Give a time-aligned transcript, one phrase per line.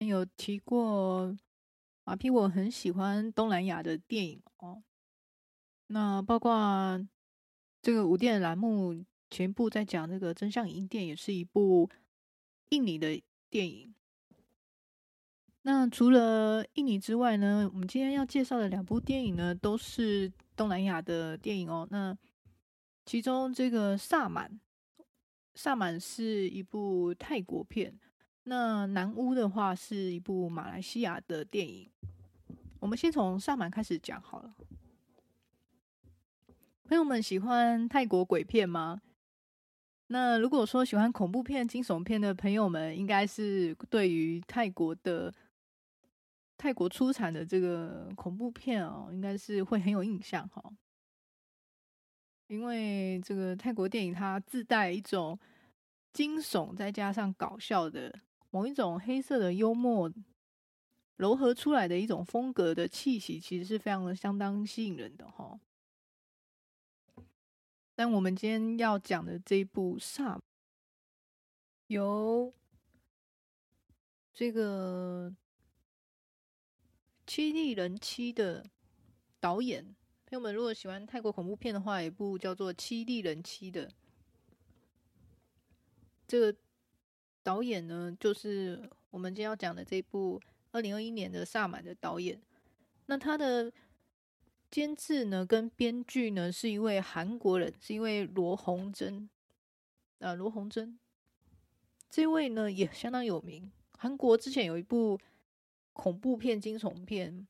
[0.00, 1.36] 有提过，
[2.04, 4.82] 马屁我很喜欢东南亚的电影哦。
[5.88, 6.98] 那包括
[7.80, 11.88] 这个五电栏目，前部在讲这个真相影印店，也是一部
[12.70, 13.94] 印尼的电影。
[15.62, 21.86] 那除了印尼之外呢，我们今天要介绍的两部电影呢，都是东南亚的电影哦。
[21.90, 22.16] 那
[23.08, 24.50] 其中这个《萨满》，
[25.54, 27.98] 《萨满》是一部泰国片。
[28.42, 31.90] 那《南巫》的话是一部马来西亚的电影。
[32.78, 34.54] 我们先从《萨满》开始讲好了。
[36.84, 39.00] 朋友们喜欢泰国鬼片吗？
[40.08, 45.32] 那如果说喜欢恐怖片、惊悚片的朋友们，应该是对于泰国的
[46.58, 50.62] 泰国出产的这个恐怖片哦，应该是会很有印象哈。
[52.48, 55.38] 因为这个泰国电影它自带一种
[56.12, 58.20] 惊悚，再加上搞笑的。
[58.50, 60.10] 某一种黑色的幽默
[61.18, 65.60] 糅合出来的一种风格的气息，其实是非常的相当吸引人的哈。
[67.94, 70.36] 但我们今天要讲的这一部《萨》，
[71.88, 72.54] 由
[74.32, 75.34] 这个
[77.26, 78.64] 七力人妻的
[79.38, 79.94] 导演，
[80.28, 83.90] 朋友们如果喜欢泰国恐怖片的话，有一部叫做《七地人妻》的
[86.26, 86.54] 这个。
[87.40, 90.38] 导演呢，就是我们今天要讲的这部
[90.70, 92.38] 二零二一年的《萨满》的导演。
[93.06, 93.72] 那他的
[94.70, 99.30] 监制呢，跟编剧呢，是一位韩国人，是一位罗红珍。
[100.18, 100.98] 啊，罗红珍
[102.10, 103.72] 这位呢也相当有名。
[103.96, 105.18] 韩国之前有一部
[105.94, 107.48] 恐怖片、惊悚片，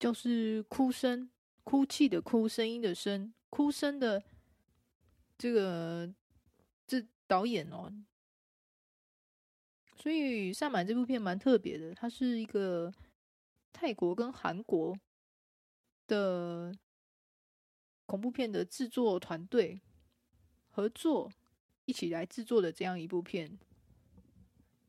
[0.00, 1.30] 就是哭声、
[1.62, 4.20] 哭泣的哭、声音的声、哭声的
[5.38, 6.12] 这个
[6.88, 7.06] 这。
[7.30, 7.88] 导演哦，
[9.96, 12.92] 所以《萨满》这部片蛮特别的，它是一个
[13.72, 14.98] 泰国跟韩国
[16.08, 16.76] 的
[18.06, 19.80] 恐怖片的制作团队
[20.70, 21.30] 合作
[21.84, 23.56] 一起来制作的这样一部片。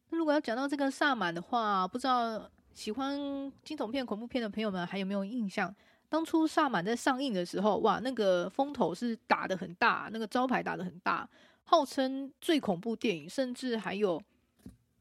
[0.09, 3.19] 那如果要讲到这个《萨满》的话，不知道喜欢
[3.63, 5.73] 惊悚片、恐怖片的朋友们还有没有印象？
[6.09, 11.27] 当初《萨满》在上映的时候，哇，那个风头是打得很大，那个招牌打得很大。
[11.63, 14.21] 号称最恐怖电影，甚至还有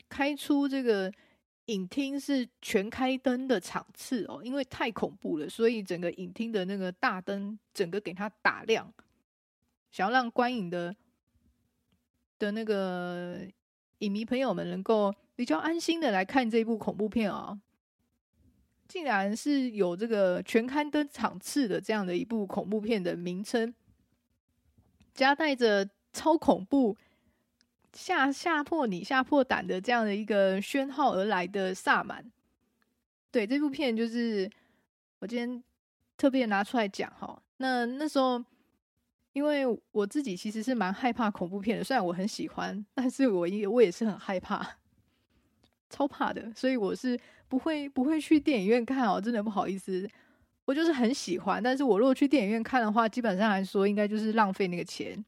[0.08, 1.12] 开出这个
[1.66, 8.92] 影厅是全开灯的场次哦，因为太恐怖了，所以整个影厅的那个大灯整个给它打亮，
[9.90, 10.94] 想要让观影的
[12.38, 13.40] 的那个
[13.98, 17.60] 影迷朋友们能够比较安心的来看这部恐怖片啊、哦，
[18.86, 23.74] 竟然是有这个全刊登场次的这样的一部恐怖片的名称，
[25.14, 25.88] 夹带着。
[26.12, 26.96] 超恐怖，
[27.92, 32.28] 吓吓破你、吓破胆的这样的一个宣号而来的萨满，
[33.30, 34.50] 对这部片就是
[35.20, 35.62] 我今天
[36.16, 37.40] 特别拿出来讲哈。
[37.58, 38.44] 那那时候，
[39.32, 44.68] 因为我自己其实是蛮害怕恐怖片的，虽然我很喜欢，但是我也我也是很害怕，
[45.90, 47.18] 超怕的，所以我是
[47.48, 50.08] 不会不会去电影院看哦，真的不好意思，
[50.64, 55.22] 我就是很喜欢，但是我如果去电影院看的话，基本上来说应该就是浪费那个钱。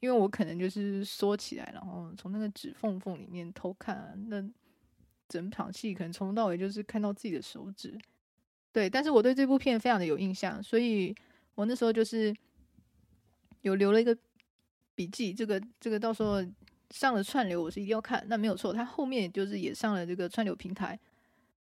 [0.00, 4.44] 因为我可能就是缩起来，然后从那个指缝缝里面偷看，那
[5.28, 7.96] 整场戏可能从头到尾就是看到自己的手指。
[8.72, 11.14] 对，但是我对这部片非常的有印象，所以
[11.54, 12.34] 我那时候就是
[13.60, 14.18] 有留了一个
[14.96, 16.44] 笔记，这个这个到时候
[16.92, 18.24] 上了串流，我是一定要看。
[18.28, 20.98] 那没有错，它后面就是也上了这个串流平台，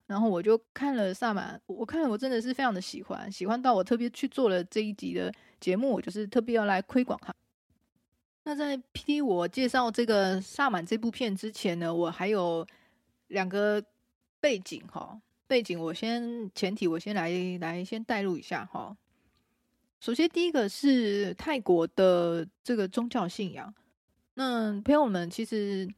[0.07, 7.33] 然后我就看了萨满，我看了我真的是非常的喜欢，喜欢到我特别去做了这一集的节目，我就是特别要来推广它。
[8.43, 12.67] 那在 PD 我介绍这个《萨满》这部片之前呢，我还有
[13.29, 13.83] 两个
[14.41, 15.21] 背景哈。
[15.47, 17.31] 背景我先前提，我先来
[17.61, 18.97] 来先带入一下哈。
[20.01, 23.75] 首先，第一个是泰国的这个宗教信仰。
[24.35, 25.89] 那朋友们其实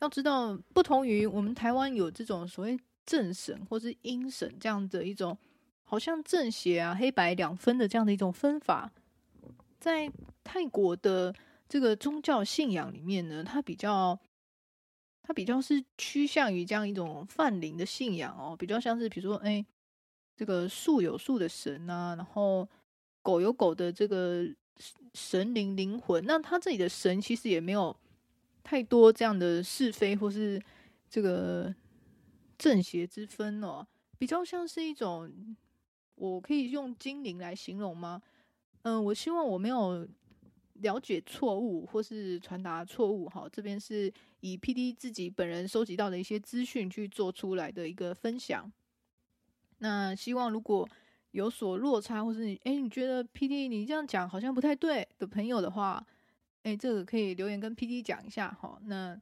[0.00, 5.36] 要知道，不同于我们台湾有这种所谓正神或是阴神这样的一种，
[5.84, 8.92] 好像正邪啊、黑白两分的这样的一种分法，
[9.78, 10.10] 在
[10.42, 11.34] 泰国的。
[11.66, 14.16] 这个宗教信仰里面呢，它比较，
[15.22, 19.64] 它比较是趋向于这样一种泛灵的信仰哦，比较像是比如说，哎，
[20.36, 22.68] 这个树有树的神啊，然后
[23.22, 24.46] 狗有狗的这个
[25.12, 27.96] 神灵灵魂，那他这里的神其实也没有
[28.62, 30.60] 太多这样的是非或是
[31.08, 31.74] 这个
[32.58, 33.86] 正邪之分哦，
[34.18, 35.56] 比较像是一种，
[36.16, 38.20] 我可以用精灵来形容吗？
[38.82, 40.06] 嗯，我希望我没有
[40.74, 43.28] 了解错误或是传达错误。
[43.28, 48.70] 哈，这边是以 PD 自己本人收集到的一些资讯去做出来的一个分享。
[49.78, 50.88] 那希望如果
[51.34, 56.04] 有所落差，或是你诶，你觉得 PD 你这样讲好像不太对的朋友的话，
[56.62, 58.78] 诶，这个可以留言跟 PD 讲一下哈。
[58.84, 59.20] 那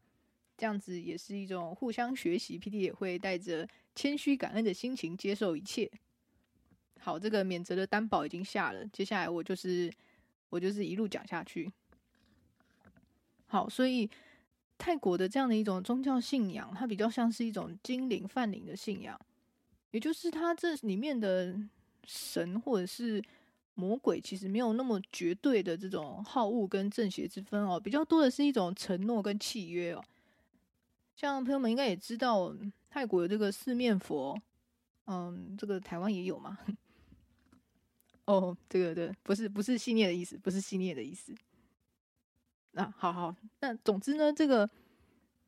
[0.59, 5.91] 这样子也是一种互相学习，PD 也会带着谦虚感恩的心情接受一切。
[7.01, 9.91] 好，这个免责的担保已经下了，接下来我就是
[10.51, 11.73] 我就是一路讲下去。
[13.47, 14.11] 好，所以
[14.77, 19.19] 泰国的这样的一种宗教信仰，它比较像是一种精灵泛灵的信仰，
[19.93, 21.59] 也就是它这里面的
[22.07, 23.23] 神或者是
[23.75, 30.05] 魔鬼，其实没有那么绝对的这种好恶跟正邪之分哦，比较多的是一种承诺跟契约哦。
[31.17, 32.55] 像朋友们应该也知道，
[32.91, 34.39] 泰国有这个四面佛，
[35.07, 36.59] 嗯，这个台湾也有嘛。
[38.25, 41.35] 哦，这个对，不是不是信念的意思，不是信念的意思。
[42.73, 44.69] 那、好好，那总之呢，这个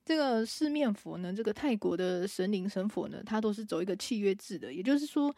[0.04, 5.34] 这个四面佛呢，这个泰国的神灵神佛呢，它都是走一个契约制的，也就是说，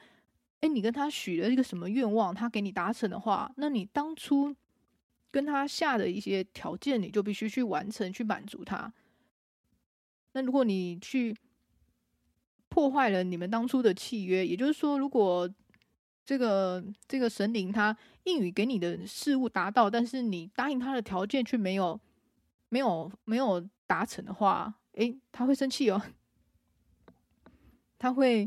[0.60, 4.54] 哎，你跟他许了一个什么愿望，他给你达成的话，那你当初
[5.30, 8.92] 跟他下的一些条件，你就必须去完成，去满足他。
[10.32, 11.36] 那如果你去
[12.68, 15.48] 破坏了你们当初的契约，也就是说，如果
[16.24, 21.98] 这个这个神灵他应允给你的事物达到，但是你答应他的条件却没有
[22.68, 26.02] 没有没有达成的话，诶，他会生气哦，
[27.98, 28.46] 他会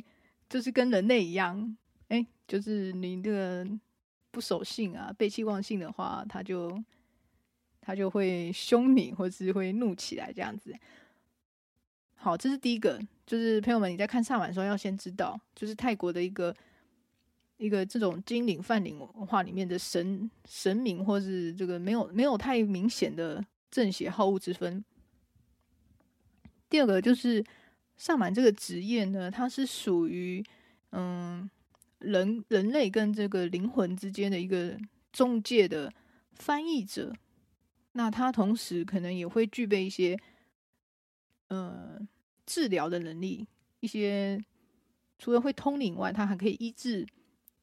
[0.50, 1.78] 就是跟人类一样，
[2.50, 3.66] 就是你这个
[4.32, 6.84] 不守信啊、背弃忘信的话，他就
[7.80, 10.76] 他就会凶你，或是会怒起来这样子。
[12.16, 16.54] 好，这是第一个，就是朋友们你在看萨满的时候要先知道，就是泰国的一个
[17.58, 24.84] 一个这种精灵泛灵文化里面的神神明，或是这个没有没有太明显的正邪好恶之分。
[26.68, 27.46] 第二个就是
[27.96, 30.44] 萨满这个职业呢，它是属于
[32.10, 34.78] 人人类跟这个灵魂之间的一个
[35.14, 35.94] 中介的
[36.34, 37.14] 翻译者，
[37.94, 40.20] 那他同时可能也会具备一些。
[41.52, 42.00] 呃，
[42.46, 43.48] 治疗的能力，
[43.80, 44.40] 一些
[45.18, 47.04] 除了会通灵外，他还可以医治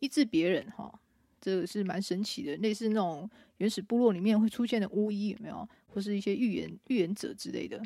[0.00, 0.92] 医治别人哈，
[1.40, 2.56] 这个是蛮神奇的。
[2.56, 7.80] 类似那种原始部落里面会出现的巫医有没有，或是一些预言预言者之类的。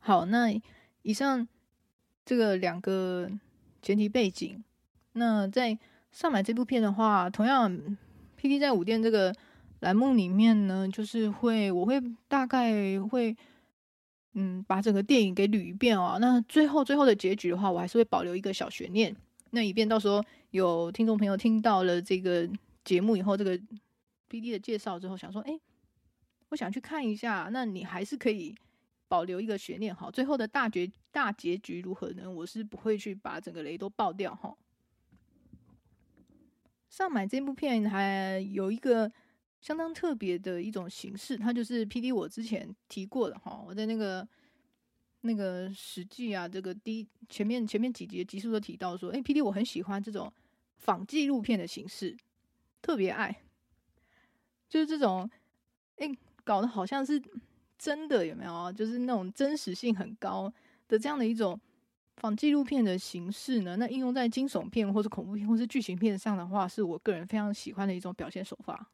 [0.00, 0.52] 好，那
[1.02, 1.46] 以上
[2.24, 3.30] 这个两个
[3.86, 4.64] 前提背景，
[5.12, 5.78] 那在
[6.10, 7.70] 上买这部片的话，同样
[8.40, 9.32] PD 在五店这个
[9.78, 13.36] 栏目里面呢，就是会我会大概会。
[14.38, 16.18] 嗯，把整个电影给捋一遍哦。
[16.20, 19.16] 那最后最后的结局的话，我还是会保留一个小悬念，
[19.52, 22.46] 那以便到时候有听众朋友听到了这个
[22.84, 23.58] 节目以后，这个
[24.28, 25.58] PD 的介绍之后，想说，哎，
[26.50, 28.54] 我想去看一下，那你还是可以
[29.08, 32.30] 保留一个悬念，好，最后的大结大结局如何呢？
[32.30, 34.56] 我是不会去把整个雷都爆掉哈。
[36.88, 39.12] 上买这部片还有一个。
[39.58, 44.28] 相当特别的一种形式，它就是 PD 我之前提过的哈，我在那个
[45.22, 50.32] 那个史记啊，这个第前面前面几集集数都提到说，哎，PD 我很喜欢这种
[50.76, 52.16] 仿纪录片的形式，
[52.80, 53.34] 特别爱，
[54.68, 55.28] 就是这种
[55.96, 56.08] 哎
[56.44, 57.20] 搞得好像是
[57.78, 58.72] 真的有没有？
[58.72, 60.52] 就是那种真实性很高
[60.88, 61.60] 的这样的一种
[62.16, 63.76] 仿纪录片的形式呢？
[63.76, 68.90] 那应用在惊悚片或是恐怖片或是剧情片上的话，是我个人非常喜欢的一种表现手法。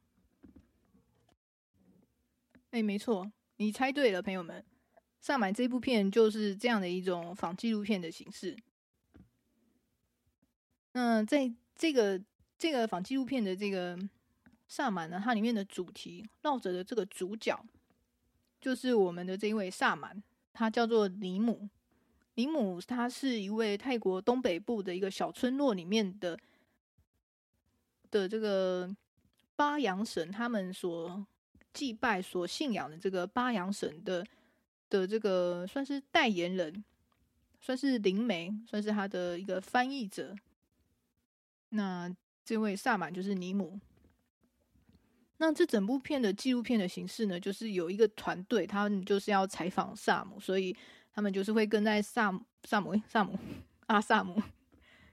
[2.71, 4.65] 哎、没错，你猜对了，朋友们。
[5.21, 8.57] 萨满这部片就是这样的一种仿纪录片的形式。
[10.91, 12.21] 那在这个
[12.59, 13.97] 这个仿纪录片的这个
[14.67, 17.65] 萨满呢，它里面的主题绕着的这个主角，
[18.63, 20.23] 就是我们的这一位萨满，
[20.55, 21.69] 他叫做尼姆。
[22.37, 26.39] 尼姆他是一位泰国东北部的一个小村落里面的
[28.11, 28.89] 的这个
[29.55, 31.27] 巴扬神，他们所。
[31.75, 34.23] 祭拜所信仰的这个巴扬神的
[34.91, 36.85] 的这个算是代言人，
[37.63, 40.37] 算是灵媒，算是他的一个翻译者。
[41.71, 42.15] 那
[42.45, 43.81] 这位萨满就是尼姆。
[45.39, 50.77] 那这整部片的纪录片的形式呢，就是有一个团队，他们就是要采访萨姆，所以
[51.13, 53.39] 他们就是会跟在萨姆萨姆萨姆
[53.87, 54.41] 阿萨姆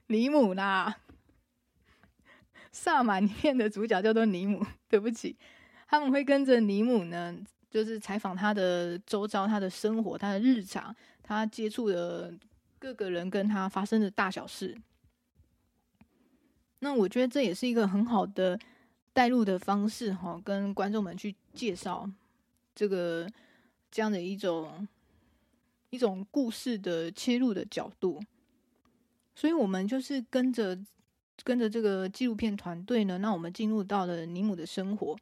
[0.06, 1.00] 尼姆啦。
[2.72, 5.36] 萨满里面的主角叫做尼姆，对不起。
[5.88, 7.36] 他们会跟着尼姆呢，
[7.68, 12.32] 就是采访他的周遭、他的生活、他的日常、他接触的
[12.78, 14.80] 各个人跟他发生的大小事。
[16.78, 18.56] 那我觉得这也是一个很好的
[19.12, 22.08] 带入的方式哈，跟观众们去介绍
[22.74, 23.28] 这个
[23.90, 24.86] 这样的一种
[25.90, 28.20] 一种故事的切入的角度。
[29.34, 30.78] 所以，我们就是跟着
[31.42, 35.16] 跟着这个纪录片团队呢，那我们进入到了尼姆的生活，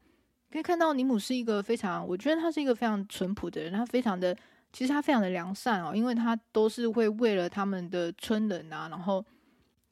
[0.50, 4.36] 可以看到尼姆是一个非常，我觉得他是一个非常淳朴的人，他非常的，
[4.72, 9.24] 其实他非常的良善哦，因为他都是会为了他们的村人啊，然后。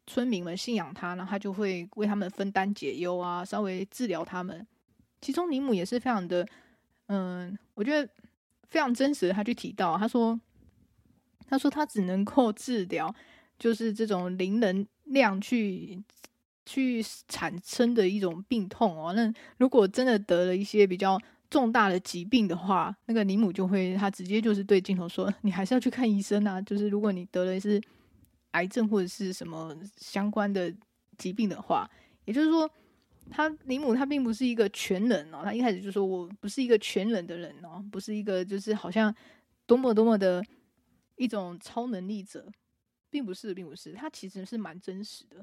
[0.07, 4.65] 村民们信仰他，然后他就会为他们分担解忧啊，稍微治疗他们。
[5.21, 6.47] 其中尼姆也是非常的，
[7.07, 8.09] 嗯，我觉得
[8.69, 9.35] 非常真实的。
[9.35, 10.41] 他去提到，他说，
[11.49, 13.13] 他说他只能够治疗，
[13.59, 16.01] 就是这种灵能量去
[16.65, 19.13] 去产生的一种病痛哦。
[19.13, 21.21] 那如果真的得了一些比较
[21.51, 27.83] 重大的疾病的话，那个尼姆就会他直接就是对镜头说：“你还是要去看医生啊。”就是如果你得了是。
[28.57, 30.75] 癌症或者是什么相关的
[31.19, 31.87] 疾病的话，
[32.25, 32.69] 也就是说，
[33.31, 35.43] 他尼姆他并不是一个全能哦。
[35.45, 39.15] 他一开始就说我不是一个全能的人哦，不是一个就是好像
[39.67, 40.43] 多么多么的
[41.17, 42.51] 一种超能力者，
[43.11, 43.93] 并不是，并不是。
[43.93, 45.43] 他其实是蛮真实的，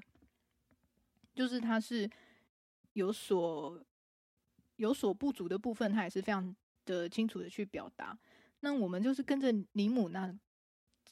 [1.36, 2.10] 就是他是
[2.94, 3.80] 有所
[4.78, 8.18] 有所不足的部分，他也是非常的清楚的去表达。
[8.62, 10.36] 那我们就是跟着尼姆那。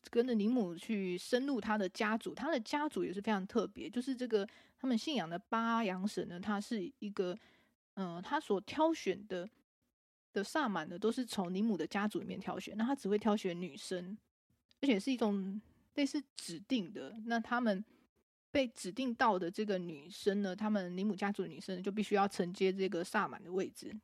[0.10, 3.90] 跟着尼姆去深入他的家族，他的家族也是非常特别。
[3.90, 4.48] 就是这个
[4.80, 7.38] 他们信仰的巴扬神呢，他是一个，
[7.94, 9.48] 嗯、他所挑选的
[10.34, 12.76] 的萨满呢，都是从尼姆的家族里面挑选。
[12.76, 14.18] 那他只会挑选女生，
[14.82, 15.62] 而且是一种
[15.94, 17.16] 类似指定的。
[17.26, 17.86] 那他们
[18.50, 23.96] 被指定到的这个女生呢，他们尼姆家族的女生就必须要承接这个萨满的位置。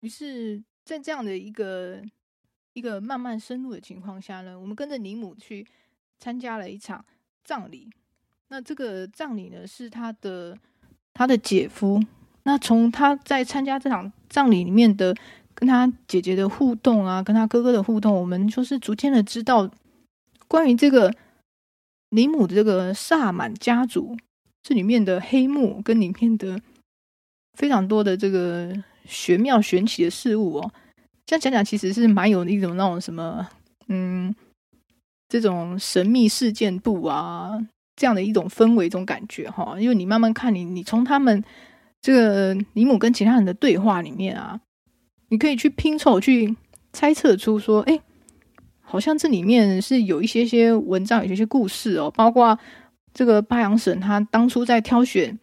[0.00, 2.04] 于是，在这样的一个。
[2.76, 5.66] 一个慢慢深入的情况下呢，我们跟着尼姆去
[6.18, 7.02] 参加了一场
[7.42, 7.88] 葬礼。
[8.48, 10.54] 那这个葬礼呢，是他的
[11.14, 11.98] 他的姐夫。
[12.42, 15.16] 那从他在参加这场葬礼里面的
[15.54, 19.70] 跟他姐姐的互动啊，跟他哥哥的互动，我们就是逐渐的知道
[20.46, 21.10] 关于这个
[22.10, 24.14] 尼姆的这个萨满家族
[24.62, 26.60] 这里面的黑幕跟里面的
[27.54, 28.70] 非常多的这个
[29.06, 30.70] 玄妙玄奇的事物哦。
[31.26, 33.44] 这样讲讲，其实是蛮有一种那种什么，
[33.88, 34.32] 嗯，
[35.28, 37.58] 这种神秘事件簿啊，
[37.96, 39.74] 这样的一种氛围，一种感觉哈。
[39.80, 41.42] 因为你慢慢看你，你从他们
[42.00, 44.60] 这个尼姆跟其他人的对话里面啊，
[45.30, 46.54] 你可以去拼凑、去
[46.92, 48.00] 猜测出说，哎，
[48.80, 52.08] 好像这里面是有一些些文章，有一些故事哦。
[52.08, 52.56] 包括
[53.12, 55.36] 这个巴阳神，他当初在挑选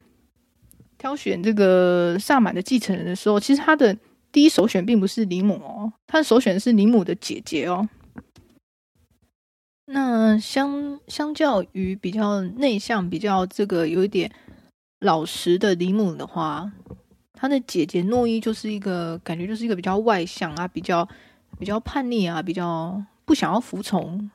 [0.97, 3.97] 挑选这个萨满的继承人的时候，其实他的。
[4.33, 7.87] 第一首选并不是尼姆哦，他的首选是尼姆的姐姐哦。
[9.85, 14.33] 那相相较于比较内向、比较这个有一点
[15.01, 16.71] 老实的尼姆的话，
[17.33, 21.07] 他的姐姐诺伊就是一个感觉就是一个比较外向啊，比较
[21.59, 24.31] 比较叛逆啊，比较不想要服从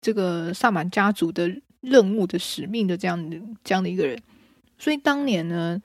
[0.00, 1.48] 这个萨满家族的
[1.80, 4.20] 任务的使命的这样的这样的一个人。
[4.76, 5.80] 所以当年呢。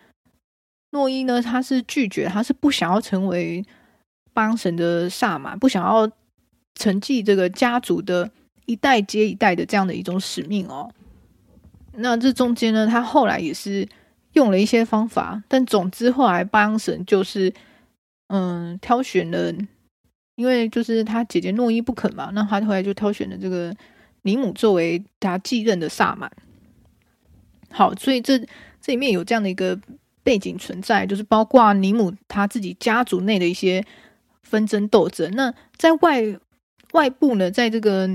[0.92, 3.64] 诺伊呢，他是拒绝，他是不想要成为
[4.34, 6.10] 巴阳神的萨满，不想要
[6.74, 8.32] 承继这个家族的
[8.66, 10.90] 一代接一代的这样的一种使命哦。
[11.94, 13.88] 那这中间呢，他后来也是
[14.34, 17.54] 用了一些方法，但总之后来巴阳神就是
[18.30, 19.54] 嗯挑选了，
[20.36, 23.76] 因为就是他姐姐诺伊不肯嘛，那他后来就挑选了这个
[24.24, 26.32] 尼姆作为他继任的萨满。
[27.70, 28.40] 好，所以这
[28.82, 29.80] 这里面有这样的一个。
[30.30, 33.84] 背景存在，就是包括尼姆他自己家族内的一些
[34.44, 35.28] 纷争斗争。
[35.32, 36.24] 那在外
[36.92, 38.08] 外部呢，在这个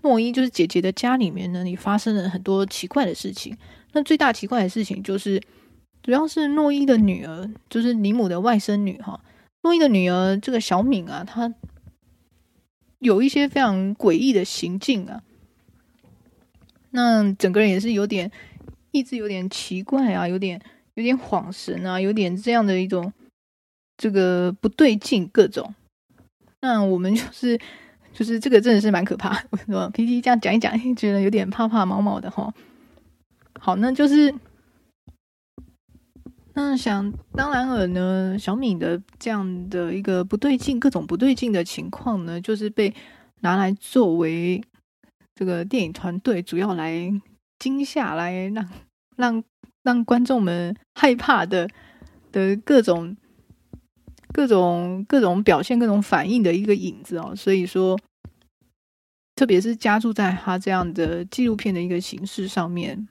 [0.00, 3.54] 诺伊就是姐姐的家里面呢，也发生了很多奇怪的事情。
[3.92, 5.38] 那最大奇怪的事情就是，
[6.02, 9.20] 主要是诺伊的女儿，就是尼姆的外甥女哈。
[9.60, 11.52] 诺伊的女儿这个小敏啊，她
[13.00, 15.20] 有一些非常诡异的行径啊。
[16.92, 18.32] 那整个人也是有点
[18.90, 20.58] 意志有点奇怪啊，有点。
[20.98, 23.12] 有点恍神啊，有点这样的一种
[23.96, 25.72] 这个不对劲，各种。
[26.60, 27.56] 那我们就是
[28.12, 29.48] 就是这个真的是蛮可怕的。
[29.50, 32.52] 为什么 PT 这样讲一讲，觉得有点怕怕毛毛的哈。
[33.60, 34.34] 好，那就是
[36.54, 42.92] 那想当然尔呢，小敏的这样的一个不对劲，各种不对劲的情况呢，就是被
[43.42, 44.60] 拿来作为
[45.36, 47.08] 这个电影团队主要来
[47.60, 48.68] 惊吓，来让
[49.14, 49.44] 让。
[49.88, 51.66] 让观众们害怕的
[52.30, 53.16] 的各种
[54.34, 57.98] 各种各种表现、各种反应的一个影子哦，所以说
[59.34, 63.08] 特别是加注在他这样的纪录片的一个形式上面，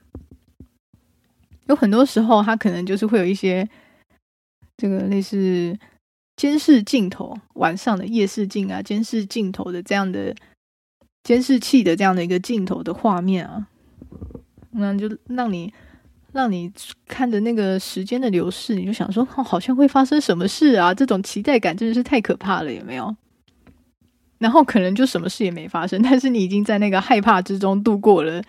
[1.66, 3.68] 有很多时候他可能就是会有一些
[4.76, 5.76] 这个类似
[6.36, 10.32] 监视镜头，晚上的夜视镜啊，监视镜头的这样的
[11.24, 13.66] 监视器的这样的一个镜头的画面啊，
[14.70, 15.74] 那就让你
[16.32, 16.70] 让你
[17.06, 20.92] 看着那个时间的流逝，你就想说，哦，好像会发生什么事啊？
[20.92, 23.16] 这种期待感真的是太可怕了，有没有？
[24.38, 28.42] 然后可能就什么事也没发生，但是你已经在那个害怕之中度过了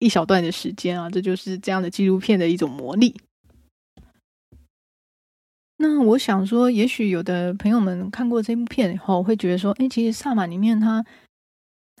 [0.00, 1.08] 一小段的时间啊！
[1.08, 3.14] 这就是这样的纪录片的一种魔力。
[5.76, 11.04] 那我想说，也许有的朋友们看过这部片以后，会觉得说：“哎，其实萨满里面他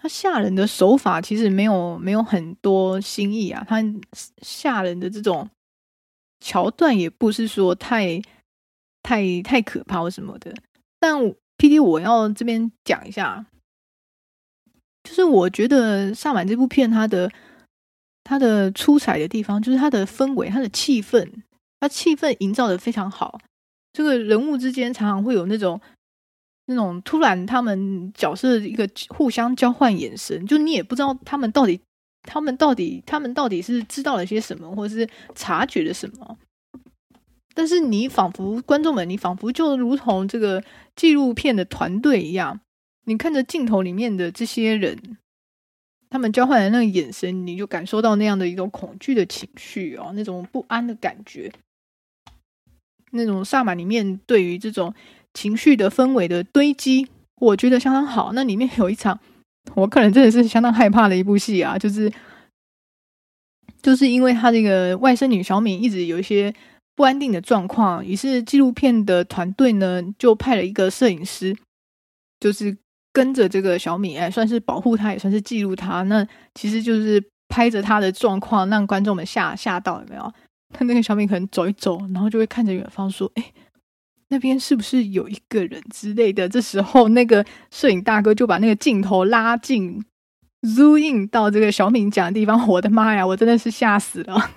[0.02, 3.80] 他吓人的手法其实没有没有很多新意啊，他
[4.42, 5.48] 吓人的这种
[6.40, 8.20] 桥段也不是说太
[9.00, 10.52] 太太可怕或什么的。”
[10.98, 11.16] 但
[11.56, 13.46] PD，我要这边讲一下，
[15.04, 17.30] 就是我觉得《萨满》这部片，它的
[18.24, 21.30] 它的出彩的地方，就是它的氛围、它的气氛，
[21.78, 23.38] 它气氛营造的非常好。
[23.92, 25.80] 这个人物之间常常会有那种
[26.74, 31.80] 那种突然，他们角色一个互相交换眼神，就你也不知道他们到底，
[32.22, 36.36] 他们到底，他们到底是知道了些什么，或者是察觉了什么。
[37.54, 40.64] 但是你仿佛观众们，你仿佛就如同这个
[40.96, 42.60] 纪录片的团队一样，
[43.04, 45.18] 你看着镜头里面的这些人，
[46.08, 51.52] 他们交换的那个眼神，你就感受到那样的一种恐惧的情绪哦，那种不安的感觉，
[53.10, 54.94] 那种萨满里面对于这种
[55.34, 58.32] 情绪的氛围的堆积，我觉得相当好。
[58.32, 59.18] 那里面有一场，
[59.74, 62.12] 我可能真的是相当害怕的一部戏啊，就是
[63.80, 66.54] 就是因为他这个外甥女小敏一直有一些。
[66.94, 71.56] 不安定的状况，于是纪录片的团队呢，就派了一个摄影师，
[72.38, 72.76] 就是
[73.14, 76.02] 跟着这个小敏，哎，算是保护她，也算是记录她。
[76.02, 76.24] 那
[76.54, 80.32] 其实就是拍着她的状况，让观众们吓吓到，有没有？
[80.74, 83.52] 他那个小敏可能走一走，然后就会看着远方说：“哎，
[84.32, 90.02] 那边是不是有一个人之类的？”这时候，那个摄影大哥就把那个镜头拉近
[90.62, 92.66] ，zoom in 到这个小敏讲的地方。
[92.66, 94.50] 我的妈呀，我真的是吓死了！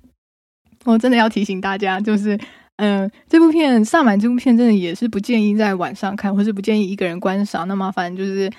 [0.84, 2.38] 我真的要提醒大家，就是，
[2.76, 7.66] 嗯、这部片《萨满》这部片真的也是不建议在晚上看，或是不建议一个人观赏。
[7.66, 8.52] 那麻烦就是，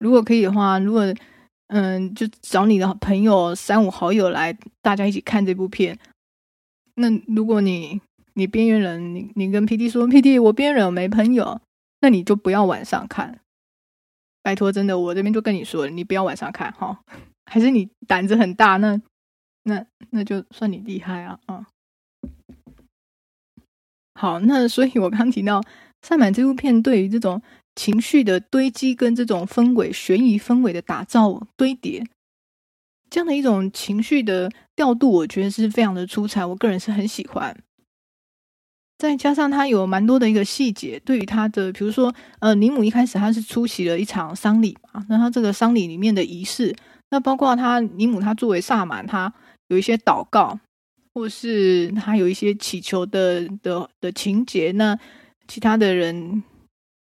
[0.00, 1.14] 如果可以的话，如果，
[1.68, 5.96] 嗯、就找你的朋友三五好友来，大家一起看这部片。
[6.96, 8.00] 那如果你
[8.40, 11.60] 你边缘人，你你跟 PD 说，PD 我边缘人没朋友，
[12.00, 13.38] 那你就不要晚上看。
[14.42, 17.04] 拜托，真的，我这边就跟你说，你不要晚上看哈。
[17.44, 19.00] 还是你胆子很大那。
[19.62, 21.66] 那那就算你厉害啊啊！
[24.14, 25.60] 好，那所以我刚提到
[26.00, 27.42] 《萨满》这部片对于这种
[27.74, 32.02] 情绪的堆积跟这种氛围、悬疑氛围的打造堆叠，
[33.10, 36.46] 这样的一种情绪的调度，我觉得是非常的出彩。
[36.46, 37.54] 我个人是很喜欢。
[39.00, 46.76] 再加上他有蛮多的一个细节，对于他的，比如说，呃，尼姆一开始他是出席了一场丧礼嘛，那他这个丧礼里面的仪式，
[47.08, 49.32] 那包括他尼姆他作为萨满，他
[49.68, 50.60] 有一些祷告，
[51.14, 54.98] 或是他有一些祈求的的的情节，那
[55.48, 56.42] 其他的人，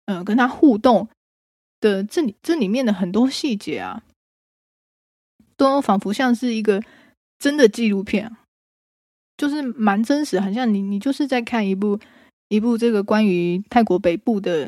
[0.08, 1.08] 嗯、跟他互动
[1.80, 4.04] 的这里这里面的很多细节啊，
[5.56, 6.84] 都仿佛像是一个
[7.40, 8.36] 真的纪录片，
[9.38, 12.00] 就是蛮真实，很像你你就是在看一部
[12.50, 14.66] 一部这个关于泰国北部的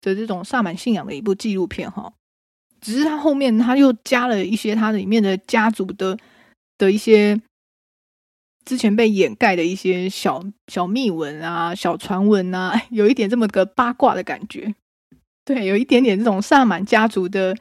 [0.00, 2.12] 的这种萨满信仰的一部纪录片哈，
[2.80, 6.16] 只是他后面他又加了一些他里面的家族的。
[6.80, 7.38] 的一些
[8.64, 14.74] 之前被掩盖的一些小小秘闻啊、小传闻啊， 有一点这么个八卦的感觉，
[15.44, 17.54] 对，有一点点这种萨满家族的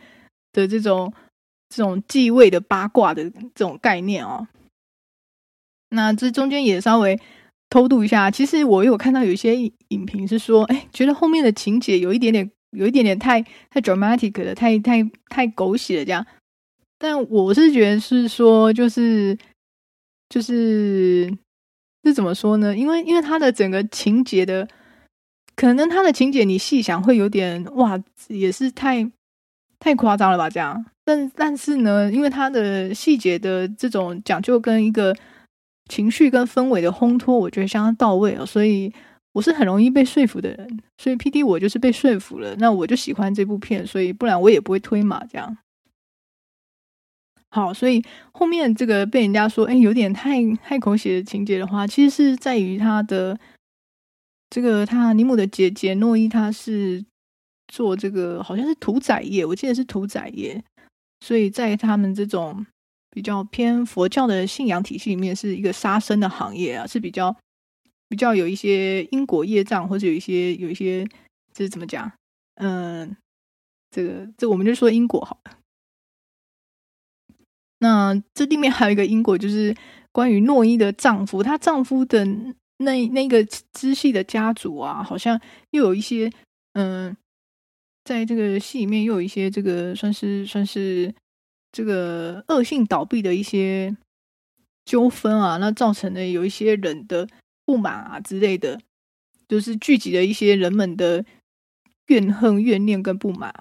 [0.54, 1.14] 的这种
[1.68, 4.48] 这种继位的八卦的这种概念哦。
[5.90, 7.20] 那这中间也稍微
[7.70, 9.56] 偷渡一下，其实我有看到有一些
[9.90, 16.26] 影评是说，哎，觉得后面的情节有一点点，有一点点太太 dramatic 了，太太太狗血了这样。
[16.98, 19.38] 但我是觉得是说，就是
[20.30, 21.32] 就是
[22.04, 22.76] 是怎么说呢？
[22.76, 24.68] 因为因为他的整个情节的，
[25.56, 27.98] 可能他的情节你细想会有点哇，
[28.28, 29.10] 也是太
[29.80, 30.50] 太夸张了吧？
[30.50, 35.16] 这样，但但是呢，因为他的细节的这种讲究跟一个
[35.90, 38.46] 情绪跟氛围的烘托，我觉得相当到位哦。
[38.46, 38.94] 所以
[39.34, 45.58] 我是很容易被说服的人，所以 PD 我就是被说服了，那我就喜欢这部片，所以不然我也不会推嘛，这样。
[47.52, 53.40] 好，所以后面这个被人家说，哎，有点太太狗血的情节的话，其实是在于他的
[54.52, 57.04] 这个他尼姆的姐姐诺伊，她是
[57.68, 60.64] 做这个好像是屠宰业，我记得是屠宰业，
[61.22, 62.66] 所以在他们这种
[63.12, 67.36] 比较偏佛教的信仰体系里面，是一个杀生的行业啊，是比较
[68.08, 71.08] 比较有一些因果业障，或者有一些有一些
[71.54, 72.12] 这是怎么讲？
[72.56, 73.16] 嗯，
[73.92, 75.58] 这个这我们就说因果好了。
[77.80, 79.76] 那这里面还有一个因果，就是
[80.12, 82.26] 关于诺伊的丈夫，她丈夫的
[82.78, 83.44] 那那个
[83.74, 85.40] 支系的家族啊，好像
[85.72, 86.30] 又有一些
[86.74, 87.16] 嗯，
[88.04, 91.14] 在这个戏里面又有一些这个算是算是
[91.72, 93.96] 这个恶性倒闭的一些
[94.86, 97.28] 纠纷啊，那造成了有一些人的
[97.66, 98.80] 不满啊之类的，
[99.48, 101.24] 就是聚集了一些人们的
[102.08, 103.54] 怨恨、怨念跟不满。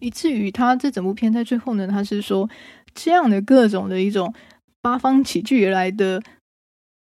[0.00, 2.50] 以至于他这整部片在最后呢，他是说
[2.92, 4.34] 这样的各种的一种
[4.82, 6.22] 八方起聚而来的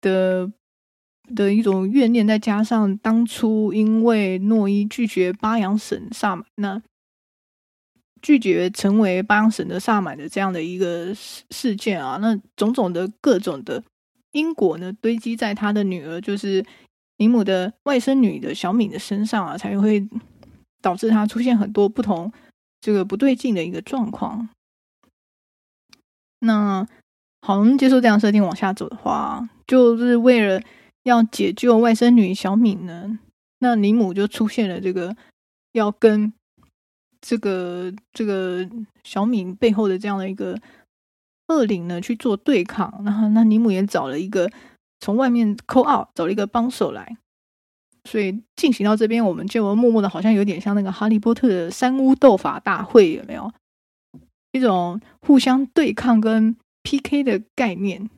[0.00, 0.50] 的
[1.34, 6.82] 的一种怨念，再加上当初因为诺伊拒绝巴阳神萨满，那
[8.22, 13.82] 拒绝成为巴神的萨满的这样的一个事事件啊，那种种的各种的
[14.32, 16.64] 因果呢，堆积在他的女儿，就是
[17.18, 20.08] 尼姆的外甥女的小敏的身上啊，才会
[20.82, 22.32] 导致他出现很多不同。
[22.78, 24.48] 这个不对劲的一个状况。
[26.40, 26.86] 那
[27.40, 30.62] 好，我们接受这样设定往下走的话，就是为了
[31.02, 33.18] 要解救外甥女小敏呢，
[33.58, 35.16] 那尼姆就出现了这个
[35.72, 36.32] 要跟
[37.26, 38.68] 这个这个
[39.02, 40.56] 小敏背后的这样的一个
[41.48, 43.02] 恶灵呢去做对抗。
[43.04, 44.48] 然后那尼姆也找了一个
[45.00, 47.16] 从外面扣 out 找了一个帮手来。
[48.04, 53.52] 所以进行到这边，我们就默默的，好像有点像那个《哈利波特》的三巫斗法大会，有没有
[54.52, 58.08] 一种互相对抗跟 PK 的概念？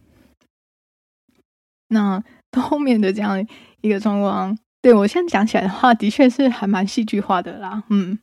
[1.89, 3.43] 那到 后面的这样
[3.81, 7.83] 一个状况，对我现在讲起来的话，的确是还蛮戏剧化的啦。
[7.89, 8.19] 嗯，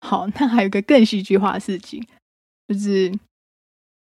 [0.00, 2.04] 好，那还有一个更戏剧化的事情，
[2.68, 3.12] 就是，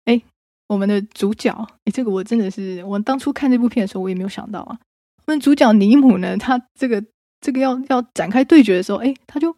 [0.04, 0.20] 哎，
[0.66, 1.52] 我们的主角，
[1.84, 4.78] 哎，这个我真的是，我当初看这部片的时候，我也没有想到啊。
[5.26, 6.36] 那主角尼姆呢？
[6.36, 7.04] 他这个
[7.40, 9.54] 这个要要展开对决的时候，哎，他就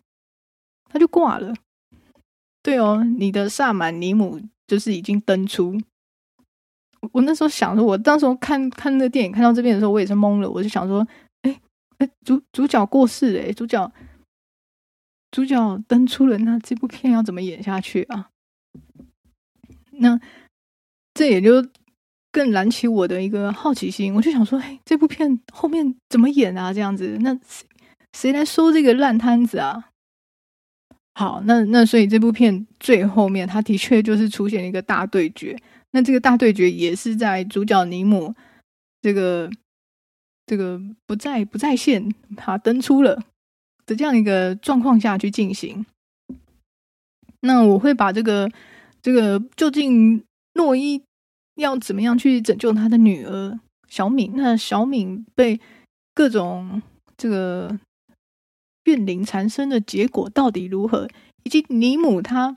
[0.88, 1.54] 他就挂了。
[2.62, 5.80] 对哦，你的萨满尼姆就是已经登出。
[7.12, 10.50] 我，那时候想着，我当时候看看那个电影看到这边的时候，我也是懵了。
[10.50, 11.06] 我就想说，
[11.42, 11.61] 哎
[11.98, 13.90] 哎，主主角过世哎，主角
[15.31, 18.31] 主角登出了，那这部片要怎么演下去啊？
[19.93, 20.21] 那
[21.14, 21.69] 这也就。
[22.33, 26.73] 更燃起我的一个好奇心，我就想说，嘿，这部片后面怎么演啊？
[26.73, 27.66] 这样子，那谁
[28.12, 29.90] 谁来收这个烂摊子啊？
[31.14, 35.61] 好，那那所以这部片最后面，它的确就是出现一个大对决。
[35.90, 38.33] 那这个大对决也是在主角尼姆
[39.03, 39.51] 这个
[40.47, 43.21] 这个不在不在线，他登出了
[43.94, 45.85] 这样一个状况下去进行。
[47.40, 48.50] 那我会把这个
[49.03, 50.24] 这个究竟
[50.55, 51.03] 诺伊。
[51.57, 54.33] 要怎么样去拯救他的女儿小敏？
[54.35, 55.61] 那小敏被
[56.14, 56.81] 各种
[57.18, 57.79] 这个
[58.85, 61.07] 怨灵缠身的结果到底如何？
[61.42, 62.57] 以及尼姆他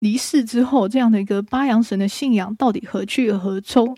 [0.00, 3.96] 离世之后，这样的一个巴阳神的信仰到底何去何从？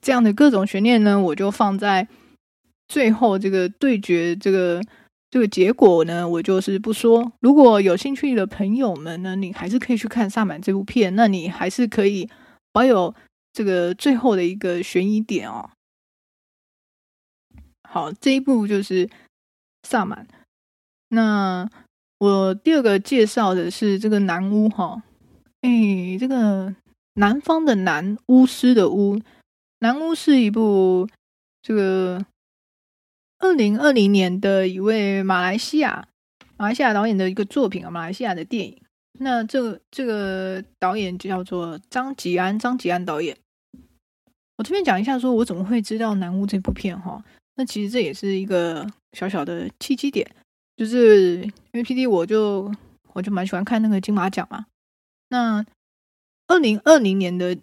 [0.00, 2.06] 这样的各种悬念呢，我就放在
[2.86, 4.80] 最后这个对决，这个
[5.32, 7.32] 这个结果呢，我就是不说。
[7.40, 12.28] 如果有兴趣的朋友们呢，你还是可以去看《萨满》这部片，那你还是可以。
[12.70, 13.14] 保有
[13.50, 15.70] 这个最后的一个悬疑点哦。
[17.88, 19.08] 好，这一部就是
[19.82, 20.28] 萨满。
[21.08, 21.66] 那
[22.18, 25.02] 我第二个介绍的是这个南巫哈。
[25.62, 25.70] 哎，
[26.20, 26.74] 这个
[27.14, 29.18] 南方的南，巫师的巫。
[29.78, 31.08] 南巫是一部
[31.62, 32.22] 这个
[33.42, 36.06] 二零二零年的一位马来西亚
[36.56, 38.80] 马来西亚导演的一个作品啊，马来西亚的电影。
[39.18, 43.36] 那这个这个导演就叫做张吉安，张吉安导演。
[44.56, 47.22] 我这边讲一下，说我怎么会知道《南巫》这部片哈？
[47.56, 50.24] 那其实这也是一个小小的契机点，
[50.76, 52.72] 就是因为 PD 我就
[53.12, 54.66] 我就蛮喜欢看那个金马奖嘛。
[55.30, 55.66] 那
[56.46, 57.58] 二零二零年的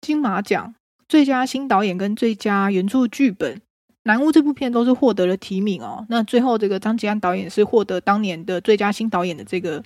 [0.00, 0.72] 金马奖
[1.08, 3.56] 最佳新导演跟最佳原著剧本，
[4.04, 6.06] 《南屋》这部片都是获得了提名哦。
[6.08, 9.82] 那最后这个张吉安导演是获得当年的最佳新导演的这个。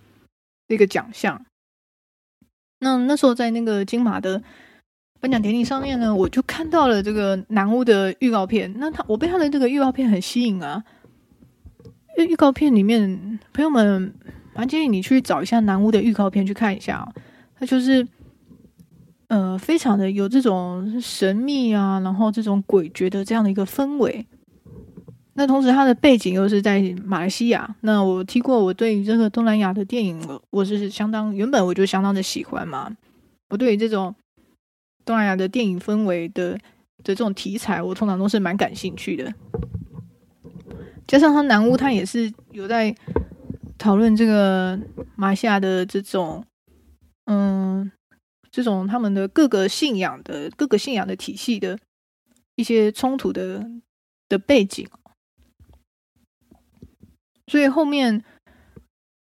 [0.70, 1.46] 这个奖项，
[2.80, 4.42] 那那时候在那个金马的
[5.18, 8.70] 颁奖典礼上面呢，我就看到了这个南巫的预告片。
[8.76, 10.84] 那他，我被他的这个预告片很吸引啊。
[12.18, 14.12] 预预告片里面，朋友们
[14.54, 17.14] 蛮建议你去找一下南巫的预告片去看一下啊。
[17.58, 18.06] 他就是，
[19.28, 24.26] 呃，非常的有这种神秘啊，然后这种诡谲的这样的一个氛围。
[25.34, 27.76] 那同时它的背景又是在马来西亚。
[27.82, 32.90] 那我提过，我对于这个东南亚的电影，我我是相当原本我就相当的喜欢嘛。
[33.50, 34.14] 我对于这种
[35.04, 36.60] 东南亚的电影氛围的的
[37.04, 39.32] 这种题材，我通常都是蛮感兴趣的。
[41.06, 42.94] 加上他南屋，他也是有在
[43.78, 44.78] 讨论这个
[45.14, 46.44] 马来西亚的这种，
[47.26, 47.90] 嗯，
[48.50, 51.78] 这种他们的各个信仰的各个信仰的体系的
[52.56, 53.68] 一些冲突的
[54.28, 54.88] 的背景。
[57.46, 58.22] 所以后面，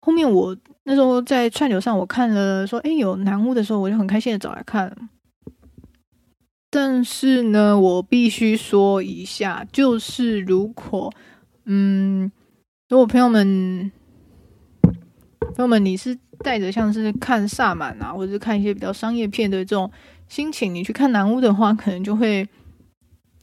[0.00, 5.08] 后面我那时候在串流上我看了，说，哎，有南屋的时候，我就很开心的找来看。
[6.70, 11.12] 但是呢，我必须说一下，就是如果，
[11.64, 12.30] 嗯，
[12.88, 13.92] 如果朋友们，
[15.54, 19.90] 朋友们，你是带着像是看萨满啊，或者是看一些比较商业片的这种
[20.28, 22.46] 心情，你去看南屋的话，可能就会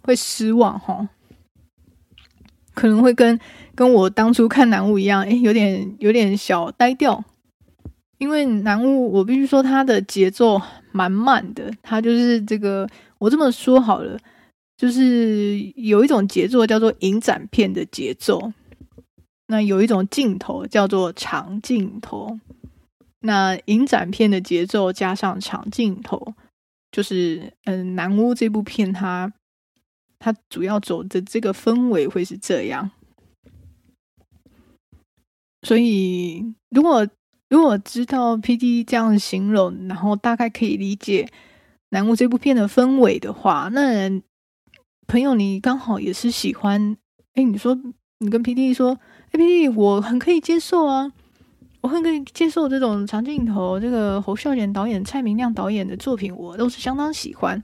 [0.04, 1.08] 会失望哈，
[2.74, 3.40] 可能会跟。
[3.76, 7.24] 跟我当初看南屋一样，诶，有点有点小呆掉，
[8.18, 12.86] 因为南屋我必须说它的节奏蛮慢的，它就是这个
[13.20, 14.20] 我这么说好了，
[14.76, 18.52] 就是有一种节奏叫做影展片的节奏，
[19.48, 22.38] 那有一种镜头叫做长镜头，
[23.22, 26.34] 那影展片的节奏加上长镜头，
[26.92, 29.32] 就是嗯，南屋这部片它
[30.18, 32.92] 它主要走的这个氛围会是这样。
[35.64, 37.06] 所以，如果
[37.50, 41.30] 如果知道 PD 这样形容，然后大概可以理解
[41.90, 44.10] 南屋这部片的氛围的话，那
[45.08, 46.96] 朋友你刚好也是喜欢，
[47.34, 47.78] 哎，你说
[48.20, 48.98] 你跟 PD 说，
[49.32, 51.12] 哎，PD 我很可以接受啊，
[51.82, 57.62] 我很可以接受这种长镜头，这个侯孝贤导演、蔡明亮导演的作品，我都是相当喜欢。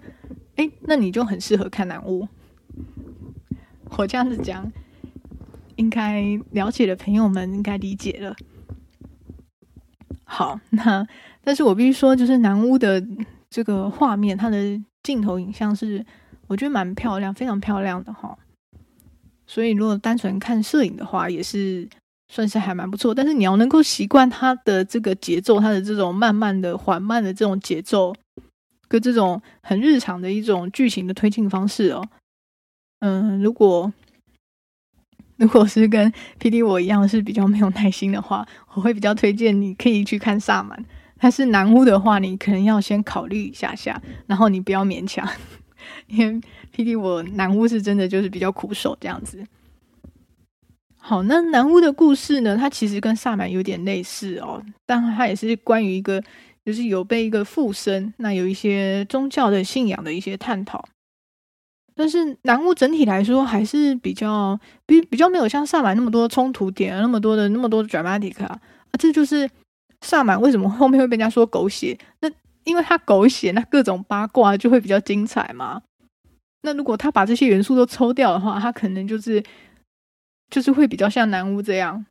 [0.56, 2.28] 哎，那你就很适合看南屋。
[3.97, 4.71] 我这样子讲。
[5.78, 8.34] 应该了解的朋友们应该理解了。
[10.23, 11.06] 好，那
[11.43, 13.06] 但是我必须说，就是南屋的
[13.49, 14.58] 这个画面，它的
[15.04, 16.06] 镜头影像是
[16.47, 18.38] 我觉得蛮漂亮，非常漂亮的哈。
[19.45, 21.89] 所以如果单纯看摄影的话，也是
[22.36, 23.15] 算是还蛮不错。
[23.15, 28.13] 但是你要能够习惯它的这个节奏，它的这种慢慢的、缓慢的这种节奏，
[28.89, 32.06] 跟这种很日常的一种剧情的推进方式哦。
[33.00, 33.93] 嗯，如果。
[35.38, 40.82] 如果是跟 PD 我一样是比较没有耐心的话，我会比较推荐你可以去看萨满。
[41.19, 45.28] 但是南屋的话，你可能要先考虑一下下，然后你不要勉强，
[46.08, 46.41] 因为
[46.74, 49.45] PD 我南屋是真的就是比较苦手这样子。
[51.08, 56.20] 好，那南屋的故事呢，它其实跟萨满有点类似哦，但它也是关于一个
[56.65, 60.84] 就是有被一个附身，那有一些宗教的信仰的一些探讨。
[61.94, 69.48] 但是南屋整体来说还是比较比比较没有像萨满那么多冲突点，那么多的那么多的 dramatic 啊，啊，这就是
[70.02, 71.96] 萨满为什么后面会被人家说狗血？
[72.22, 72.32] 那
[72.63, 75.84] 因为它狗血，那各种八卦就会比较精彩嘛。
[76.63, 79.44] 那如果他把这些元素都抽掉的话，他可能就是
[80.49, 82.05] 就是会比较像南屋这样，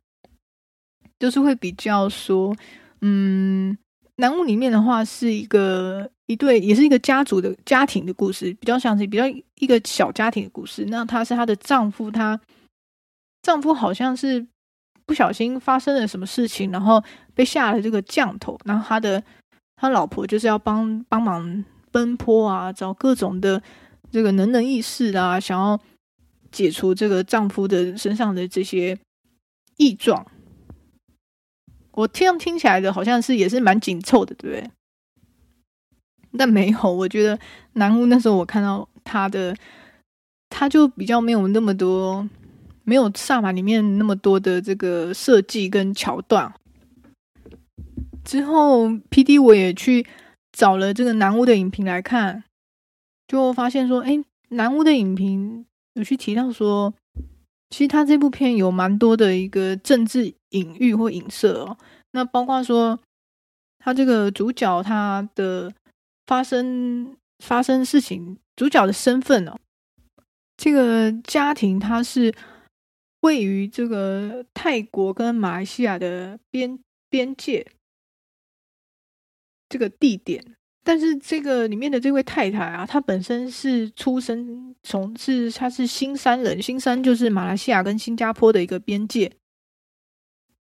[1.19, 2.55] 就是会比较说，
[3.01, 3.77] 嗯。
[4.17, 10.85] 南屋里面的话是一个一对，也是一个家族的家庭的故事，比较像是比较一个小家庭的故事。
[10.85, 12.39] 那她是她的丈夫，她
[13.41, 14.47] 丈夫好像是
[15.05, 19.21] 不小心发生了什么事情，然后被下了这个降头，然后他的
[19.75, 23.61] 他老婆就是要帮帮忙奔波啊，找各种的
[24.09, 25.77] 这个能能异士啊，想要
[26.55, 28.97] 解除这个丈夫的身上的这些
[29.75, 30.25] 异状。
[31.91, 34.71] 我听听起来的好像是也是蛮紧凑的，对不对？
[36.37, 37.37] 但没有，我觉得
[37.73, 39.53] 南屋那时候我看到他的，
[40.49, 42.25] 他就比较没有那么多，
[42.85, 46.53] 没有萨满里面那么多的这个设计跟桥段。
[48.23, 50.07] 之后，PD 我也去
[50.53, 52.43] 找了这个南屋的影评来看，
[53.27, 55.65] 就发现说，哎，南屋的影评
[55.95, 56.93] 有去提到说。
[57.71, 61.77] 其实他这部片有蛮多的一个政治隐喻或影射哦，
[62.11, 62.97] 那包括说
[63.79, 65.73] 他这个主角他的
[66.27, 69.57] 发生发生事情，主角的身份哦，
[70.55, 72.33] 这个家庭他是
[73.21, 76.79] 位于这个泰国跟马来西亚的边
[77.09, 77.65] 边界
[79.67, 80.55] 这个地点。
[80.85, 89.31] 但是这个里面的这位太太啊，她本身是出生从事她是新山人，新山就是马来西亚跟新加坡的一个边界，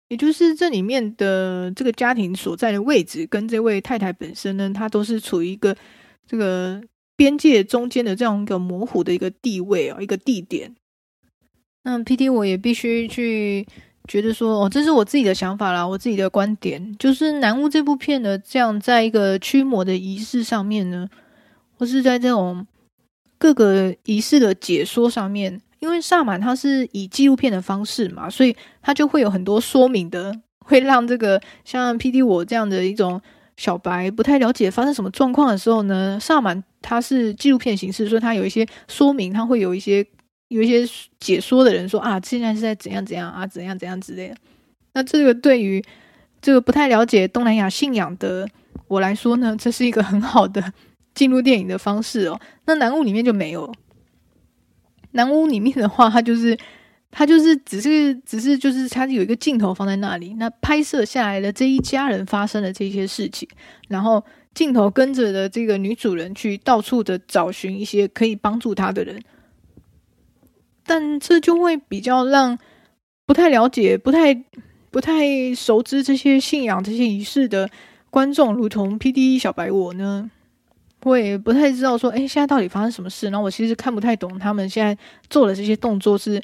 [0.08, 5.74] 也就是这里面的这个家庭所在的位置，跟这位太太本身呢，她都是处于一个
[6.26, 6.82] 这个
[7.16, 10.76] 边界中间的这样一个模糊的一个地位哦，一个地点。
[11.82, 13.66] 那 PT 我也必须去
[14.10, 21.08] 觉得说，哦，这是我自己的想法啦，我自己的观点，就是南巫这部片呢，这样在一个驱魔的仪式上面呢，
[21.78, 22.66] 或是在这种
[23.38, 33.22] 各个仪式的解说上面，因为萨满它是以纪录片的方式嘛，所以它就会有很多说明的，会让这个像 PD 我这样的一种
[33.56, 40.04] 小白不太了解发生什么状况的时候呢，萨满它是纪录片形式，所以它有一些说明，它会有一些
[40.50, 40.84] 有一些
[41.20, 44.36] 解说的人说啊，现在是在怎样怎样啊，怎样怎样之类的。
[44.94, 45.82] 那这个对于
[46.42, 48.48] 这个不太了解东南亚信仰的
[48.88, 50.72] 我来说呢，这是一个很好的
[51.14, 52.40] 进入电影的方式哦。
[52.66, 53.72] 那南巫里面就没有。
[55.12, 56.58] 南巫里面的话，它就是，
[57.12, 63.48] 它就是，只是，只是，就是，它有一个镜头放在那里，那拍摄下来的这一家人发生的这些事情，
[63.88, 69.20] 然后镜头跟着的这个女主人去到处的找寻一些可以帮助她的人，
[70.90, 72.58] 但这就会比较让
[73.24, 74.34] 不太了解、不太
[74.90, 77.70] 不太熟知这些信仰、这些仪式的
[78.10, 80.28] 观众，如同 P D E 小白我呢。
[81.04, 83.26] 我也不太知道说，哎，现在到底发生什么事？
[83.30, 84.98] 然后我其实看不太懂他们现在
[85.28, 86.42] 做的这些动作是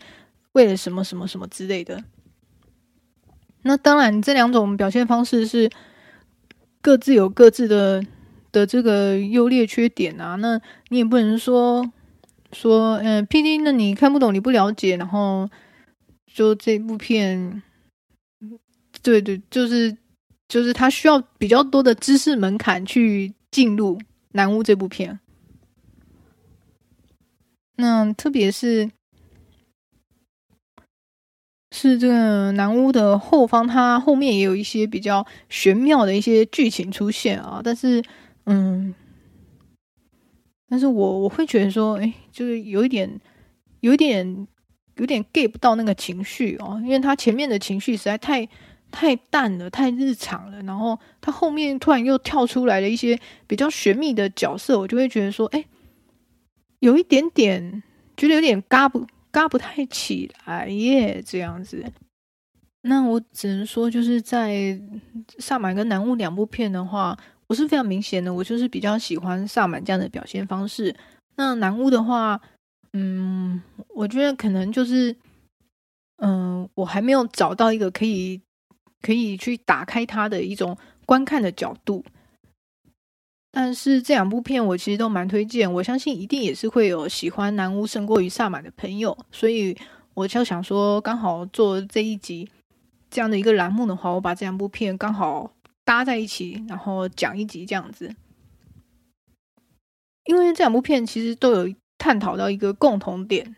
[0.52, 2.04] 为了什么、什么、什么之类的。
[3.62, 5.68] 那当然，这两种表现方式是
[6.80, 8.00] 各自有各自的
[8.52, 10.36] 的这个优劣缺点啊。
[10.36, 11.90] 那你也不能说
[12.60, 15.48] 说，嗯、，PD，那你看不懂，你不了解，然后
[16.26, 17.62] 就这部片，
[19.02, 19.96] 对对，就是
[20.48, 23.98] 就是他需要比较多的知识门槛去进入。
[24.32, 25.18] 南巫这部片，
[27.76, 28.90] 那特别是
[31.70, 37.62] 是这个南巫的后方，它后面也有一些比较玄妙的一些剧情出现啊。
[37.64, 38.04] 但是，
[38.44, 38.94] 嗯，
[40.68, 43.20] 但是我我会觉得说，哎，就是有一点，
[43.80, 44.46] 有一点，
[44.96, 48.48] 有点 get 不到那个情绪哦，因为他前面的情绪实在太。
[48.88, 50.62] 太淡了，太日常了。
[50.62, 55.62] 然后他后面突然又跳出来了一些比较玄秘的角色，我就会觉得说，哎，
[56.78, 57.82] 有一点点
[58.16, 61.84] 觉得有点嘎不嘎不太起来耶，这样子。
[62.82, 64.80] 那我只能说，就是在
[65.40, 70.94] 萨满跟南巫两部片的话，我是非常明显的，我就是比较喜欢萨满这样的表现方式。
[71.36, 72.40] 那南巫的话，
[72.92, 75.14] 嗯，我觉得可能就是，
[76.16, 78.40] 嗯，我还没有找到一个可以。
[79.02, 82.02] 可以去打开它的一种观看的角度，
[83.52, 89.76] 但是这两部片我其实都蛮推荐，我相信一定也是会有喜欢南巫胜过于萨满的朋友，所以
[90.14, 92.48] 我就想说，刚好做这一集
[93.08, 95.52] 这样的一个栏目的话，我把这两部片刚好
[95.86, 98.12] 搭在一起，然后讲一集这样子，
[100.24, 103.54] 因为这两部片其实都有探讨到一个共同点，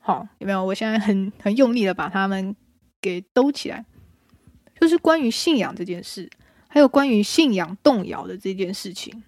[0.00, 0.64] 好，有没有？
[0.64, 2.54] 我现在很很用力的把它们
[3.00, 3.84] 给兜起来。
[4.80, 6.30] 就是关于信仰这件事，
[6.68, 9.22] 还有关于信仰动摇的这件事情。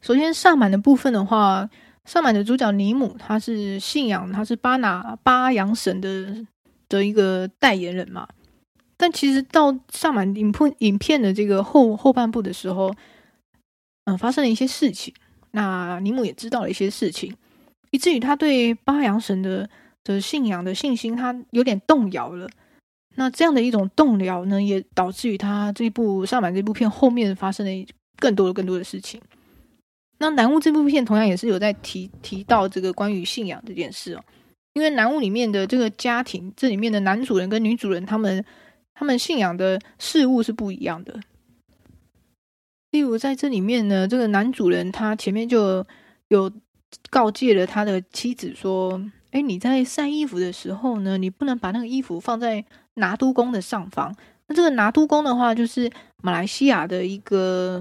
[0.00, 1.70] 首先，萨满的部分的话，
[2.04, 6.44] 萨满的主角尼姆，他是信仰，他是巴拿巴扬神的
[6.88, 8.28] 的一个代言人嘛。
[8.98, 12.92] 但其实到上满影片影片的这个后后半部的时候，
[14.04, 15.14] 嗯、发生了一些事情。
[15.52, 17.34] 那尼姆也知道了一些事情，
[17.90, 19.70] 以至于他对巴扬神的
[20.04, 22.46] 的信仰的信心，他有点动摇了。
[23.16, 27.86] 那这样的一种动摇呢，也导致于他这部上满这部片后面发生了
[28.18, 29.20] 更多的更多的事情。
[30.18, 34.22] 那南巫这部片同样也是有在提提到这个关于信仰这件事哦，
[34.74, 38.44] 因为南巫里面的这个家庭，这里面的男主人跟女主人，他们
[38.98, 41.20] 他们信仰的事物是不一样的。
[42.90, 45.86] 例如在这里面呢，这个男主人他前面就
[46.28, 46.50] 有
[47.10, 52.64] 告诫了他的妻子说：“哎，你在晒衣服的时候呢，你不能把那个衣服放在。”
[52.98, 54.12] 拿督宫的上方，
[54.48, 55.88] 那这个拿督宫的话，就是
[56.20, 57.80] 马来西亚的一个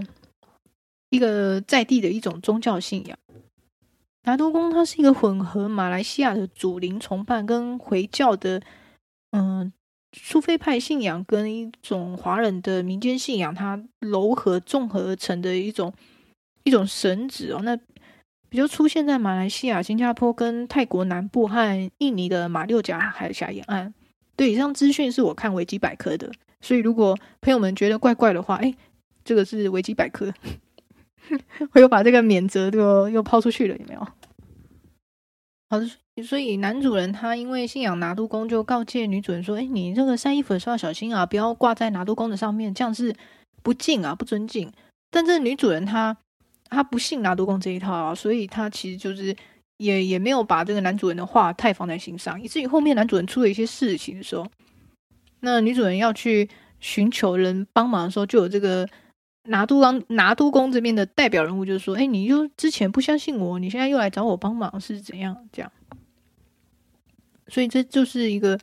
[1.09, 3.17] 一个在地的一种宗教信仰。
[4.25, 8.61] 拿督宫它是一个混合马来西亚的祖灵崇拜跟回教的，
[9.31, 9.73] 嗯，
[10.13, 15.93] 苏菲派信仰跟一种华人的民间信仰，它糅合综合而成的一种
[16.63, 17.61] 一种神祇哦。
[17.63, 17.77] 那
[18.49, 23.93] 比较出现在马来西亚、新加坡跟泰国南部和印尼的马六甲海峡沿岸。
[24.35, 26.31] 对，以上资讯是我看维基百科的，
[26.61, 28.73] 所以如果朋友们觉得怪怪的话，哎，
[29.25, 30.31] 这个是维基百科，
[31.73, 34.07] 我又把这个免责的又抛出去了，有没有？
[35.69, 35.89] 好的，
[36.23, 43.15] 所以男主人他因为信仰拿督公，就告诫女主人说：“哎，你这个晒衣服的时候要小心啊，不要挂在拿督公的上面，这样是
[43.61, 44.71] 不敬啊，不尊敬。”
[45.11, 46.17] 但这女主人她
[46.69, 49.35] 她不信拿督公这一套啊，所以她其实就是
[49.77, 54.47] 也也没有把这个男主人的话太放在心上，以至于后面男主人出了一些事情的时候，
[55.41, 56.49] 那女主人要去
[56.79, 58.87] 寻求人帮忙的时候，就有这个
[59.43, 65.71] 拿督刚拿督公这边的代表人物，就是说：“哎，你就之前不相信我，你现在又来找我帮忙，是怎样？”这样，
[67.47, 68.59] 所以这就是一个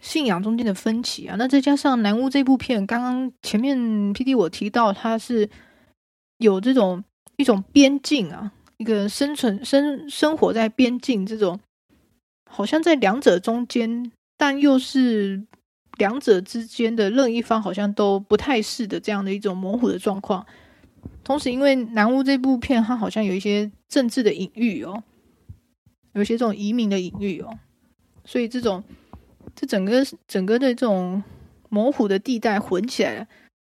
[0.00, 1.36] 信仰中间的分歧啊。
[1.38, 3.78] 那再加上南屋这部片，刚刚前面
[4.14, 5.48] PD 我提到，它是
[6.38, 7.04] 有这种
[7.36, 8.52] 一种边境啊。
[8.78, 11.60] 一个生存生生活在边境这种，
[12.50, 15.44] 好像在两者中间，但又是
[15.98, 20.46] 两者之间的任一方，好像都不太是的这样的一种模糊的状况。
[21.22, 25.02] 同时，因为《南屋》这部片，它好像有一些政治的隐喻哦，
[26.14, 27.58] 有些这种移民的隐喻哦，
[28.24, 28.82] 所以这种
[29.54, 31.22] 这整个整个的这种
[31.68, 33.26] 模糊的地带混起来了，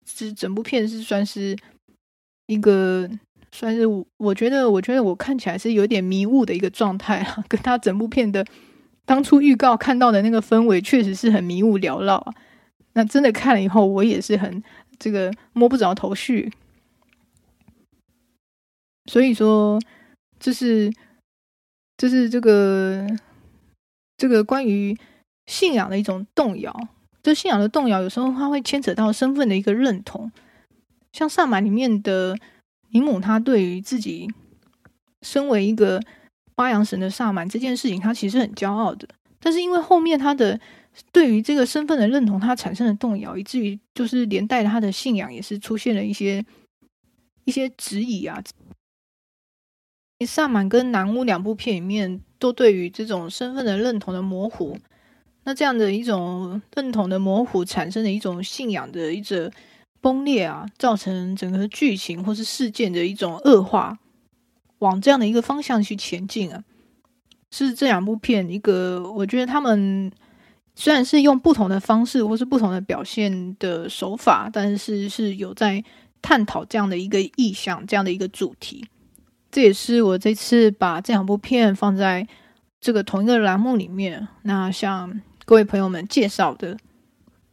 [0.06, 1.56] 是整部片是算是
[2.48, 3.10] 一个。
[3.52, 8.46] 算是我，我觉得，我觉得我看起来是有点迷雾的一个状态啊， 跟他整部片的
[9.06, 12.36] 当初预告看到的那个氛围，确实是很迷雾缭绕啊。
[12.94, 14.64] 那真的看了以后，我也是很
[15.00, 16.54] 这个摸不着头绪。
[19.08, 19.82] 所以说，
[20.40, 20.94] 这是
[21.98, 23.08] 这是这个
[24.20, 24.96] 这个关于
[25.48, 26.72] 信仰的一种动摇。
[27.24, 30.32] 这信仰的动摇，有时候它会牵扯到身份的一个认同，
[31.12, 32.38] 像萨满里面的。
[32.92, 34.28] 尼姆他对于自己
[35.22, 36.02] 身为一个
[36.56, 39.08] 巴扬神的萨满这件事情，他其实很骄傲的。
[39.40, 40.60] 但是因为后面他的
[41.12, 46.44] 对于这个身份的认同，他产生了动摇，以至于就是连带他的信仰也是出现了一些
[47.46, 48.42] 一些质疑啊。
[50.26, 54.78] 萨满跟南屋两部片里面都对于这种身份的认同的模糊，
[55.44, 59.52] 那这样的一种认同的模糊，产生的一种信仰的一种。
[60.02, 64.00] 崩裂啊，造成整个剧情或是事件的一种恶化，
[64.78, 66.64] 往这样的一个方向去前进啊，
[67.52, 70.10] 是这两部片一个，我觉得他们
[70.74, 75.84] 虽然是用不同的方式或是不同的表现的手法，但是是有在
[76.22, 78.88] 探讨这样的一个意向，这样的一个主题。
[79.52, 82.28] 这也是我这次把这两部片放在
[82.80, 86.78] 这个同一个栏目里面，那向各位朋友们介绍的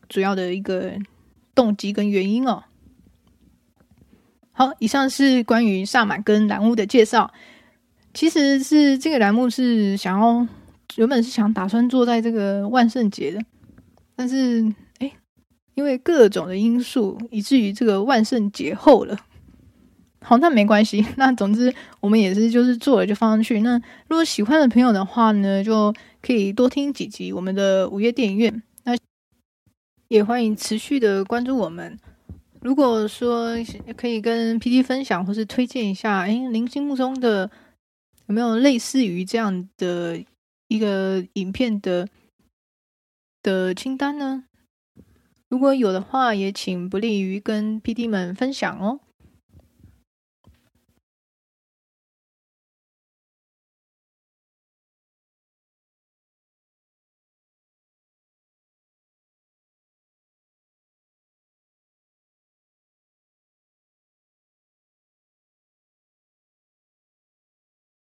[0.08, 0.98] 主要的一个。
[1.56, 2.64] 动机跟原因哦。
[4.52, 7.32] 好，以上是关于萨满跟蓝屋的介绍。
[8.12, 10.46] 其实是这个栏目是想要
[10.96, 13.40] 原本是想打算做在这个万圣节的，
[14.14, 15.10] 但是哎，
[15.72, 19.18] 因为各种的因素，以至于这个万圣节后了。
[20.28, 21.06] 好，那没关系。
[21.16, 23.60] 那总之我们也是就是做了就放上去。
[23.60, 28.60] 那如果喜欢的朋友的话呢，就可以多听几集我们的午夜电影院。
[28.82, 28.96] 那
[30.08, 31.96] 也欢迎持续的关注我们。
[32.60, 33.50] 如果说
[33.96, 37.48] 可以跟 PD 分享或是推荐一下，哎，您心目中的
[38.26, 40.20] 有没有类似于这样的
[40.66, 42.08] 一个影片的
[43.44, 44.42] 的清单呢？
[45.48, 48.98] 如果有的话，也请不吝于跟 PD 们分享哦。